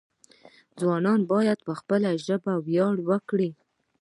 ځوانان 0.79 1.21
باید 1.31 1.59
په 1.67 1.73
خپله 1.79 2.09
ژبه 2.25 2.53
ویاړ 2.65 2.95
وکړي. 3.09 3.49